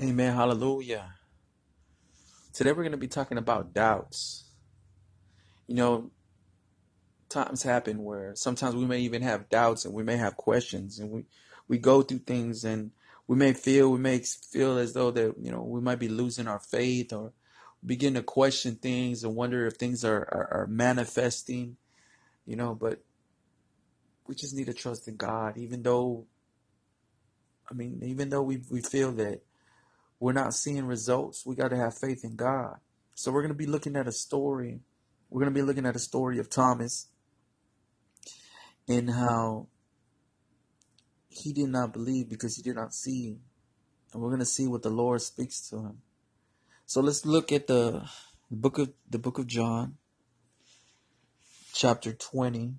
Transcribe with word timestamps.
Amen. 0.00 0.32
Hallelujah. 0.32 1.12
Today 2.52 2.70
we're 2.70 2.84
going 2.84 2.92
to 2.92 2.96
be 2.98 3.08
talking 3.08 3.36
about 3.36 3.74
doubts. 3.74 4.44
You 5.66 5.74
know, 5.74 6.12
times 7.28 7.64
happen 7.64 8.04
where 8.04 8.36
sometimes 8.36 8.76
we 8.76 8.86
may 8.86 9.00
even 9.00 9.22
have 9.22 9.48
doubts 9.48 9.84
and 9.84 9.92
we 9.92 10.04
may 10.04 10.16
have 10.16 10.36
questions 10.36 11.00
and 11.00 11.10
we, 11.10 11.24
we 11.66 11.78
go 11.78 12.02
through 12.02 12.20
things 12.20 12.64
and 12.64 12.92
we 13.26 13.36
may 13.36 13.52
feel, 13.52 13.90
we 13.90 13.98
may 13.98 14.20
feel 14.20 14.78
as 14.78 14.92
though 14.92 15.10
that, 15.10 15.34
you 15.36 15.50
know, 15.50 15.64
we 15.64 15.80
might 15.80 15.98
be 15.98 16.08
losing 16.08 16.46
our 16.46 16.60
faith 16.60 17.12
or 17.12 17.32
begin 17.84 18.14
to 18.14 18.22
question 18.22 18.76
things 18.76 19.24
and 19.24 19.34
wonder 19.34 19.66
if 19.66 19.74
things 19.74 20.04
are, 20.04 20.28
are, 20.30 20.48
are 20.52 20.66
manifesting, 20.68 21.76
you 22.46 22.54
know, 22.54 22.72
but 22.72 23.02
we 24.28 24.36
just 24.36 24.54
need 24.54 24.66
to 24.66 24.74
trust 24.74 25.08
in 25.08 25.16
God, 25.16 25.58
even 25.58 25.82
though, 25.82 26.24
I 27.68 27.74
mean, 27.74 28.00
even 28.04 28.28
though 28.28 28.42
we, 28.42 28.62
we 28.70 28.80
feel 28.80 29.10
that 29.12 29.42
we're 30.20 30.32
not 30.32 30.54
seeing 30.54 30.86
results, 30.86 31.46
we 31.46 31.54
got 31.54 31.68
to 31.68 31.76
have 31.76 31.96
faith 31.96 32.24
in 32.24 32.36
God. 32.36 32.76
So 33.14 33.30
we're 33.30 33.42
going 33.42 33.52
to 33.52 33.58
be 33.58 33.66
looking 33.66 33.96
at 33.96 34.08
a 34.08 34.12
story. 34.12 34.80
We're 35.30 35.40
going 35.40 35.52
to 35.52 35.60
be 35.60 35.66
looking 35.66 35.86
at 35.86 35.96
a 35.96 36.00
story 36.00 36.38
of 36.38 36.48
Thomas 36.48 37.08
and 38.88 39.10
how 39.10 39.68
he 41.28 41.52
did 41.52 41.68
not 41.68 41.92
believe 41.92 42.28
because 42.28 42.56
he 42.56 42.62
did 42.62 42.76
not 42.76 42.94
see. 42.94 43.38
And 44.12 44.22
we're 44.22 44.30
going 44.30 44.40
to 44.40 44.46
see 44.46 44.66
what 44.66 44.82
the 44.82 44.90
Lord 44.90 45.20
speaks 45.20 45.68
to 45.68 45.76
him. 45.76 45.98
So 46.86 47.00
let's 47.00 47.26
look 47.26 47.52
at 47.52 47.66
the 47.66 48.08
book 48.50 48.78
of 48.78 48.92
the 49.08 49.18
book 49.18 49.38
of 49.38 49.46
John, 49.46 49.96
chapter 51.74 52.12
20, 52.12 52.74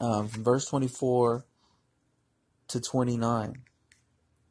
um, 0.00 0.28
verse 0.28 0.66
24 0.66 1.44
to 2.68 2.80
29. 2.80 3.62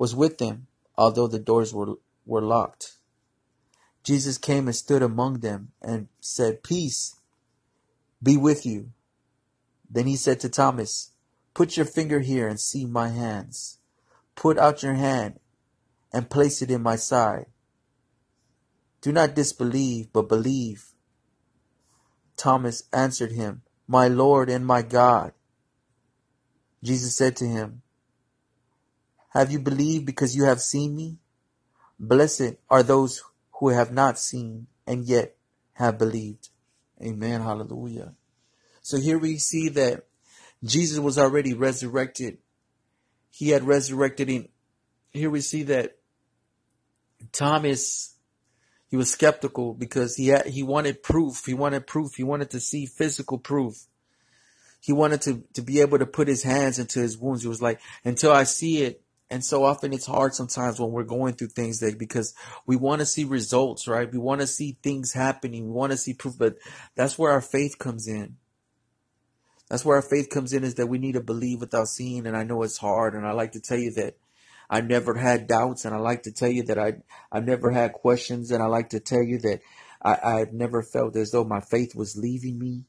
was 0.00 0.16
with 0.16 0.38
them, 0.38 0.66
although 0.96 1.26
the 1.26 1.38
doors 1.38 1.74
were, 1.74 1.96
were 2.24 2.40
locked. 2.40 2.94
Jesus 4.02 4.38
came 4.38 4.66
and 4.66 4.74
stood 4.74 5.02
among 5.02 5.40
them 5.40 5.72
and 5.82 6.08
said, 6.20 6.62
Peace 6.62 7.16
be 8.22 8.38
with 8.38 8.64
you. 8.64 8.92
Then 9.90 10.06
he 10.06 10.16
said 10.16 10.40
to 10.40 10.48
Thomas, 10.48 11.10
Put 11.52 11.76
your 11.76 11.84
finger 11.84 12.20
here 12.20 12.48
and 12.48 12.58
see 12.58 12.86
my 12.86 13.08
hands. 13.08 13.76
Put 14.36 14.56
out 14.56 14.82
your 14.82 14.94
hand 14.94 15.38
and 16.14 16.30
place 16.30 16.62
it 16.62 16.70
in 16.70 16.82
my 16.82 16.96
side. 16.96 17.44
Do 19.02 19.12
not 19.12 19.34
disbelieve, 19.34 20.14
but 20.14 20.30
believe. 20.30 20.94
Thomas 22.38 22.84
answered 22.90 23.32
him, 23.32 23.60
My 23.86 24.08
Lord 24.08 24.48
and 24.48 24.64
my 24.64 24.80
God. 24.80 25.32
Jesus 26.82 27.14
said 27.14 27.36
to 27.36 27.46
him, 27.46 27.82
have 29.30 29.50
you 29.50 29.58
believed 29.58 30.06
because 30.06 30.36
you 30.36 30.44
have 30.44 30.60
seen 30.60 30.94
me? 30.94 31.18
Blessed 31.98 32.56
are 32.68 32.82
those 32.82 33.22
who 33.58 33.68
have 33.68 33.92
not 33.92 34.18
seen 34.18 34.66
and 34.86 35.04
yet 35.04 35.36
have 35.74 35.98
believed. 35.98 36.48
Amen. 37.00 37.40
Hallelujah. 37.40 38.14
So 38.82 38.98
here 38.98 39.18
we 39.18 39.38
see 39.38 39.68
that 39.70 40.06
Jesus 40.64 40.98
was 40.98 41.18
already 41.18 41.54
resurrected. 41.54 42.38
He 43.30 43.50
had 43.50 43.64
resurrected 43.64 44.28
in. 44.28 44.48
Here 45.12 45.30
we 45.30 45.40
see 45.40 45.62
that 45.64 45.96
Thomas, 47.32 48.16
he 48.88 48.96
was 48.96 49.10
skeptical 49.10 49.74
because 49.74 50.16
he 50.16 50.28
had, 50.28 50.46
he 50.46 50.62
wanted 50.62 51.02
proof. 51.02 51.44
He 51.46 51.54
wanted 51.54 51.86
proof. 51.86 52.14
He 52.16 52.24
wanted 52.24 52.50
to 52.50 52.60
see 52.60 52.86
physical 52.86 53.38
proof. 53.38 53.86
He 54.80 54.92
wanted 54.92 55.20
to, 55.22 55.44
to 55.54 55.62
be 55.62 55.80
able 55.80 55.98
to 55.98 56.06
put 56.06 56.26
his 56.26 56.42
hands 56.42 56.78
into 56.78 57.00
his 57.00 57.16
wounds. 57.16 57.42
He 57.42 57.48
was 57.48 57.62
like, 57.62 57.80
until 58.04 58.32
I 58.32 58.44
see 58.44 58.82
it, 58.82 59.02
and 59.30 59.44
so 59.44 59.64
often 59.64 59.92
it's 59.92 60.06
hard 60.06 60.34
sometimes 60.34 60.80
when 60.80 60.90
we're 60.90 61.04
going 61.04 61.34
through 61.34 61.48
things 61.48 61.78
that 61.80 61.98
because 61.98 62.34
we 62.66 62.74
want 62.74 63.00
to 63.00 63.06
see 63.06 63.24
results, 63.24 63.86
right? 63.86 64.10
We 64.10 64.18
want 64.18 64.40
to 64.40 64.46
see 64.46 64.76
things 64.82 65.12
happening. 65.12 65.66
We 65.66 65.72
want 65.72 65.92
to 65.92 65.98
see 65.98 66.14
proof, 66.14 66.36
but 66.36 66.56
that's 66.96 67.18
where 67.18 67.30
our 67.30 67.40
faith 67.40 67.78
comes 67.78 68.08
in. 68.08 68.36
That's 69.68 69.84
where 69.84 69.96
our 69.96 70.02
faith 70.02 70.30
comes 70.30 70.52
in 70.52 70.64
is 70.64 70.74
that 70.74 70.88
we 70.88 70.98
need 70.98 71.12
to 71.12 71.20
believe 71.20 71.60
without 71.60 71.86
seeing. 71.86 72.26
And 72.26 72.36
I 72.36 72.42
know 72.42 72.64
it's 72.64 72.78
hard. 72.78 73.14
And 73.14 73.24
I 73.24 73.30
like 73.30 73.52
to 73.52 73.60
tell 73.60 73.78
you 73.78 73.92
that 73.92 74.16
I 74.68 74.80
never 74.80 75.14
had 75.14 75.46
doubts. 75.46 75.84
And 75.84 75.94
I 75.94 75.98
like 75.98 76.24
to 76.24 76.32
tell 76.32 76.50
you 76.50 76.64
that 76.64 76.78
I, 76.78 76.94
I 77.30 77.38
never 77.38 77.70
had 77.70 77.92
questions. 77.92 78.50
And 78.50 78.60
I 78.60 78.66
like 78.66 78.90
to 78.90 78.98
tell 78.98 79.22
you 79.22 79.38
that 79.38 79.60
I, 80.04 80.18
I've 80.24 80.52
never 80.52 80.82
felt 80.82 81.14
as 81.14 81.30
though 81.30 81.44
my 81.44 81.60
faith 81.60 81.94
was 81.94 82.16
leaving 82.16 82.58
me. 82.58 82.84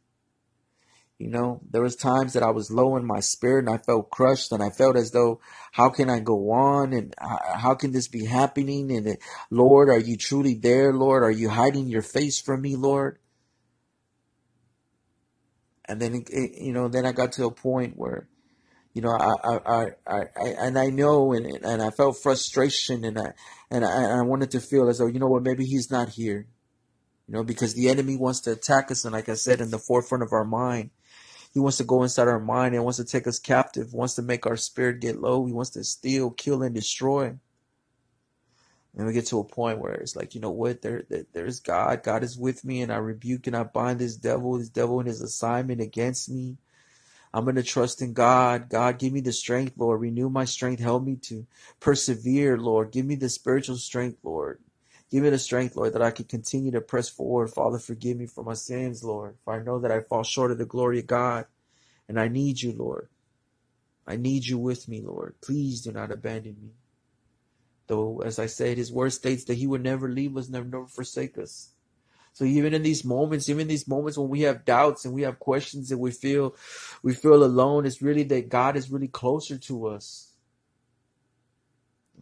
You 1.21 1.29
know, 1.29 1.61
there 1.69 1.83
was 1.83 1.95
times 1.95 2.33
that 2.33 2.41
I 2.41 2.49
was 2.49 2.71
low 2.71 2.97
in 2.97 3.05
my 3.05 3.19
spirit 3.19 3.67
and 3.67 3.75
I 3.75 3.77
felt 3.77 4.09
crushed 4.09 4.51
and 4.51 4.63
I 4.63 4.71
felt 4.71 4.97
as 4.97 5.11
though, 5.11 5.39
how 5.71 5.89
can 5.89 6.09
I 6.09 6.19
go 6.19 6.49
on 6.49 6.93
and 6.93 7.13
how 7.19 7.75
can 7.75 7.91
this 7.91 8.07
be 8.07 8.25
happening? 8.25 8.91
And 8.91 9.19
Lord, 9.51 9.89
are 9.89 9.99
you 9.99 10.17
truly 10.17 10.55
there? 10.55 10.91
Lord, 10.91 11.21
are 11.21 11.29
you 11.29 11.49
hiding 11.49 11.89
your 11.89 12.01
face 12.01 12.41
from 12.41 12.63
me, 12.63 12.75
Lord? 12.75 13.19
And 15.85 16.01
then, 16.01 16.25
it, 16.27 16.59
you 16.59 16.73
know, 16.73 16.87
then 16.87 17.05
I 17.05 17.11
got 17.11 17.33
to 17.33 17.45
a 17.45 17.51
point 17.51 17.97
where, 17.97 18.27
you 18.95 19.03
know, 19.03 19.11
I, 19.11 19.35
I, 19.43 19.91
I, 20.07 20.21
I, 20.41 20.47
and 20.57 20.79
I 20.79 20.87
know, 20.87 21.33
and, 21.33 21.45
and 21.45 21.83
I 21.83 21.91
felt 21.91 22.17
frustration 22.17 23.05
and 23.05 23.19
I, 23.19 23.33
and 23.69 23.85
I, 23.85 24.17
I 24.17 24.21
wanted 24.23 24.49
to 24.51 24.59
feel 24.59 24.89
as 24.89 24.97
though, 24.97 25.05
you 25.05 25.19
know 25.19 25.27
what, 25.27 25.43
maybe 25.43 25.65
he's 25.65 25.91
not 25.91 26.09
here, 26.09 26.47
you 27.27 27.35
know, 27.35 27.43
because 27.43 27.75
the 27.75 27.89
enemy 27.89 28.17
wants 28.17 28.39
to 28.41 28.53
attack 28.53 28.89
us. 28.89 29.05
And 29.05 29.13
like 29.13 29.29
I 29.29 29.35
said, 29.35 29.61
in 29.61 29.69
the 29.69 29.77
forefront 29.77 30.23
of 30.23 30.33
our 30.33 30.45
mind, 30.45 30.89
he 31.53 31.59
wants 31.59 31.77
to 31.77 31.83
go 31.83 32.03
inside 32.03 32.27
our 32.27 32.39
mind 32.39 32.75
and 32.75 32.83
wants 32.83 32.97
to 32.97 33.05
take 33.05 33.27
us 33.27 33.39
captive, 33.39 33.93
wants 33.93 34.15
to 34.15 34.21
make 34.21 34.45
our 34.45 34.57
spirit 34.57 35.01
get 35.01 35.21
low. 35.21 35.45
He 35.45 35.53
wants 35.53 35.71
to 35.71 35.83
steal, 35.83 36.31
kill, 36.31 36.63
and 36.63 36.73
destroy. 36.73 37.35
And 38.95 39.07
we 39.07 39.13
get 39.13 39.27
to 39.27 39.39
a 39.39 39.43
point 39.43 39.79
where 39.79 39.93
it's 39.93 40.15
like, 40.15 40.35
you 40.35 40.41
know 40.41 40.51
what? 40.51 40.81
There, 40.81 41.03
there, 41.09 41.25
there's 41.33 41.59
God. 41.59 42.03
God 42.03 42.23
is 42.23 42.37
with 42.37 42.63
me, 42.65 42.81
and 42.81 42.91
I 42.91 42.97
rebuke 42.97 43.47
and 43.47 43.55
I 43.55 43.63
bind 43.63 43.99
this 43.99 44.15
devil, 44.15 44.57
this 44.57 44.69
devil 44.69 44.99
and 44.99 45.07
his 45.07 45.21
assignment 45.21 45.81
against 45.81 46.29
me. 46.29 46.57
I'm 47.33 47.45
going 47.45 47.55
to 47.55 47.63
trust 47.63 48.01
in 48.01 48.13
God. 48.13 48.69
God, 48.69 48.99
give 48.99 49.13
me 49.13 49.21
the 49.21 49.31
strength, 49.31 49.73
Lord. 49.77 50.01
Renew 50.01 50.29
my 50.29 50.43
strength. 50.43 50.81
Help 50.81 51.03
me 51.03 51.15
to 51.23 51.47
persevere, 51.79 52.57
Lord. 52.57 52.91
Give 52.91 53.05
me 53.05 53.15
the 53.15 53.29
spiritual 53.29 53.77
strength, 53.77 54.17
Lord. 54.23 54.59
Give 55.11 55.23
me 55.23 55.29
the 55.29 55.39
strength, 55.39 55.75
Lord, 55.75 55.93
that 55.93 56.01
I 56.01 56.11
can 56.11 56.25
continue 56.25 56.71
to 56.71 56.79
press 56.79 57.09
forward. 57.09 57.49
Father, 57.49 57.77
forgive 57.77 58.17
me 58.17 58.27
for 58.27 58.45
my 58.45 58.53
sins, 58.53 59.03
Lord. 59.03 59.35
For 59.43 59.53
I 59.53 59.61
know 59.61 59.79
that 59.79 59.91
I 59.91 59.99
fall 59.99 60.23
short 60.23 60.51
of 60.51 60.57
the 60.57 60.65
glory 60.65 60.99
of 60.99 61.07
God. 61.07 61.45
And 62.07 62.17
I 62.19 62.29
need 62.29 62.61
you, 62.61 62.71
Lord. 62.71 63.09
I 64.07 64.15
need 64.15 64.45
you 64.45 64.57
with 64.57 64.87
me, 64.87 65.01
Lord. 65.01 65.35
Please 65.41 65.81
do 65.81 65.91
not 65.91 66.11
abandon 66.11 66.55
me. 66.61 66.69
Though, 67.87 68.21
as 68.21 68.39
I 68.39 68.45
said, 68.45 68.77
his 68.77 68.91
word 68.91 69.11
states 69.11 69.43
that 69.45 69.57
he 69.57 69.67
would 69.67 69.83
never 69.83 70.09
leave 70.09 70.37
us, 70.37 70.47
never, 70.47 70.65
never 70.65 70.87
forsake 70.87 71.37
us. 71.37 71.71
So 72.33 72.45
even 72.45 72.73
in 72.73 72.81
these 72.81 73.03
moments, 73.03 73.49
even 73.49 73.63
in 73.63 73.67
these 73.67 73.89
moments 73.89 74.17
when 74.17 74.29
we 74.29 74.41
have 74.41 74.63
doubts 74.63 75.03
and 75.03 75.13
we 75.13 75.23
have 75.23 75.39
questions 75.39 75.91
and 75.91 75.99
we 75.99 76.11
feel 76.11 76.55
we 77.03 77.13
feel 77.13 77.43
alone, 77.43 77.85
it's 77.85 78.01
really 78.01 78.23
that 78.23 78.47
God 78.47 78.77
is 78.77 78.89
really 78.89 79.09
closer 79.09 79.57
to 79.57 79.87
us. 79.87 80.31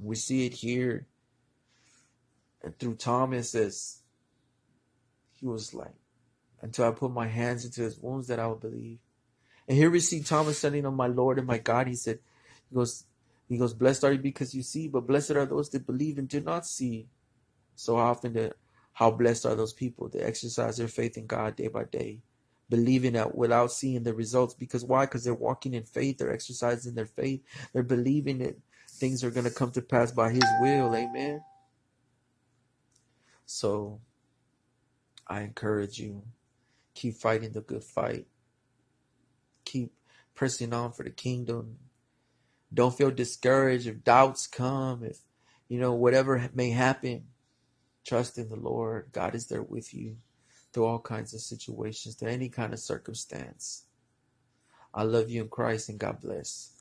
We 0.01 0.15
see 0.15 0.47
it 0.47 0.53
here 0.53 1.05
and 2.63 2.77
through 2.77 2.95
Thomas 2.95 3.55
as 3.55 4.01
he 5.33 5.45
was 5.45 5.73
like, 5.73 5.95
until 6.61 6.87
I 6.87 6.91
put 6.91 7.11
my 7.11 7.27
hands 7.27 7.65
into 7.65 7.81
his 7.81 7.97
wounds 7.97 8.27
that 8.27 8.39
I 8.39 8.47
would 8.47 8.59
believe. 8.59 8.99
And 9.67 9.77
here 9.77 9.89
we 9.89 9.99
see 9.99 10.21
Thomas 10.21 10.57
standing 10.57 10.85
on 10.85 10.95
my 10.95 11.07
Lord 11.07 11.37
and 11.37 11.47
my 11.47 11.57
God. 11.57 11.87
He 11.87 11.95
said, 11.95 12.19
he 12.69 12.75
goes, 12.75 13.05
he 13.47 13.57
goes, 13.57 13.73
blessed 13.73 14.03
are 14.03 14.11
you 14.13 14.19
because 14.19 14.53
you 14.53 14.63
see, 14.63 14.87
but 14.87 15.07
blessed 15.07 15.31
are 15.31 15.45
those 15.45 15.69
that 15.69 15.85
believe 15.85 16.17
and 16.17 16.27
do 16.27 16.41
not 16.41 16.65
see. 16.65 17.07
So 17.75 17.97
often 17.97 18.33
that 18.33 18.57
how 18.93 19.11
blessed 19.11 19.45
are 19.45 19.55
those 19.55 19.73
people 19.73 20.09
that 20.09 20.25
exercise 20.25 20.77
their 20.77 20.87
faith 20.89 21.17
in 21.17 21.27
God 21.27 21.55
day 21.55 21.67
by 21.67 21.85
day, 21.85 22.19
believing 22.69 23.13
that 23.13 23.35
without 23.35 23.71
seeing 23.71 24.03
the 24.03 24.13
results. 24.13 24.53
Because 24.53 24.83
why? 24.83 25.05
Because 25.05 25.23
they're 25.23 25.33
walking 25.33 25.73
in 25.73 25.83
faith, 25.83 26.17
they're 26.17 26.33
exercising 26.33 26.95
their 26.95 27.05
faith, 27.05 27.41
they're 27.73 27.83
believing 27.83 28.39
that 28.39 28.57
things 28.89 29.23
are 29.23 29.31
going 29.31 29.45
to 29.45 29.51
come 29.51 29.71
to 29.71 29.81
pass 29.81 30.11
by 30.11 30.31
His 30.31 30.43
will. 30.59 30.93
Amen. 30.95 31.41
So 33.51 33.99
I 35.25 35.41
encourage 35.41 35.97
you 35.97 36.21
keep 36.93 37.15
fighting 37.15 37.51
the 37.51 37.61
good 37.61 37.83
fight. 37.83 38.27
Keep 39.65 39.91
pressing 40.35 40.71
on 40.71 40.91
for 40.91 41.01
the 41.01 41.09
kingdom. 41.09 41.77
Don't 42.71 42.95
feel 42.95 43.09
discouraged 43.09 43.87
if 43.87 44.03
doubts 44.03 44.45
come, 44.45 45.03
if 45.03 45.17
You 45.67 45.79
know, 45.79 45.93
whatever 45.93 46.47
may 46.53 46.69
happen, 46.69 47.23
trust 48.05 48.37
in 48.37 48.49
the 48.49 48.55
Lord. 48.55 49.09
God 49.11 49.33
is 49.33 49.47
there 49.47 49.63
with 49.63 49.95
you 49.95 50.17
through 50.71 50.85
all 50.85 50.99
kinds 50.99 51.33
of 51.33 51.41
situations, 51.41 52.15
through 52.15 52.29
any 52.29 52.49
kind 52.49 52.71
of 52.71 52.79
circumstance. 52.79 53.85
I 54.93 55.03
love 55.03 55.31
you 55.31 55.41
in 55.41 55.49
Christ 55.49 55.89
and 55.89 55.97
God 55.97 56.21
bless. 56.21 56.78